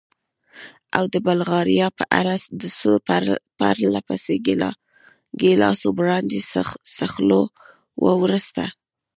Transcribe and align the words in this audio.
او 0.97 1.03
د 1.13 1.15
بلغاریا 1.25 1.87
په 1.99 2.03
اړه؟ 2.19 2.35
د 2.59 2.61
څو 2.79 2.91
پرله 3.73 3.99
پسې 4.07 4.35
ګیلاسو 5.41 5.87
برانډي 5.97 6.41
څښلو 6.95 7.41
وروسته. 8.23 8.63